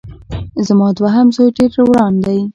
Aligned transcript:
زما 0.67 0.87
دوهم 0.99 1.27
زوی 1.35 1.49
ډېر 1.57 1.71
وران 1.89 2.13
دی 2.25 2.39